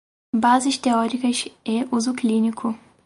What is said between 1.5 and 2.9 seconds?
e uso clínico